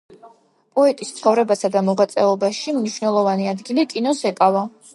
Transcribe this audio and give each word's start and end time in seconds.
პოეტის 0.77 1.11
ცხოვრებასა 1.17 1.71
და 1.75 1.83
მოღვაწეობაში 1.89 2.73
მნიშვნელოვანი 2.79 3.49
ადგილი 3.53 3.87
კინოს 3.93 4.27
ეკავა. 4.31 4.65